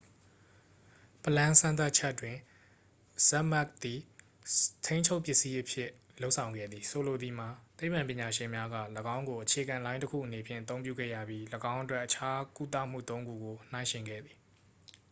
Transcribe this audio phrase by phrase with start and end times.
[1.23, 2.37] ပလမ်း စမ်းသပ်ချက်တွင်
[3.27, 3.99] ဇက်မက်ပ် သည်
[4.85, 5.89] ထိန်းချုပ်ပစ္စည်းအဖြစ်
[6.21, 8.77] လုပ်ဆောင်ခဲ့သည် ဆိုလိုသည်မှာ သိပ္ပံပညာရှင်များက
[9.15, 14.37] ၎င်းကို အခြေခံလိုင်းတစ်ခုအနေဖြင့် အသုံးပြုခဲ့ရပြီး ၎င်းအတွက် အခြားကုသမှုသုံးခုကို နှိုင်းယှဉ်ခဲ့သည်